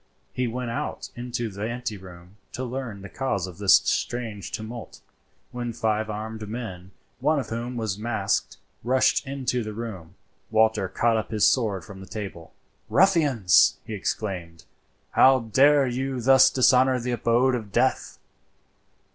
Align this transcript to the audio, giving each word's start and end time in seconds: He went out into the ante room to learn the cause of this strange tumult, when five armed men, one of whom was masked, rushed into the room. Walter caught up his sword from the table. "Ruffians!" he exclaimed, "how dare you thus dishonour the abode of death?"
He 0.33 0.47
went 0.47 0.71
out 0.71 1.11
into 1.15 1.47
the 1.47 1.69
ante 1.69 1.95
room 1.95 2.37
to 2.53 2.63
learn 2.63 3.03
the 3.03 3.07
cause 3.07 3.45
of 3.45 3.59
this 3.59 3.75
strange 3.75 4.51
tumult, 4.51 4.99
when 5.51 5.73
five 5.73 6.09
armed 6.09 6.49
men, 6.49 6.89
one 7.19 7.37
of 7.37 7.49
whom 7.49 7.77
was 7.77 7.99
masked, 7.99 8.57
rushed 8.83 9.27
into 9.27 9.61
the 9.63 9.73
room. 9.75 10.15
Walter 10.49 10.87
caught 10.89 11.17
up 11.17 11.29
his 11.29 11.45
sword 11.47 11.85
from 11.85 11.99
the 11.99 12.07
table. 12.07 12.51
"Ruffians!" 12.89 13.77
he 13.85 13.93
exclaimed, 13.93 14.65
"how 15.11 15.41
dare 15.41 15.85
you 15.85 16.19
thus 16.19 16.49
dishonour 16.49 16.99
the 16.99 17.11
abode 17.11 17.53
of 17.53 17.71
death?" 17.71 18.17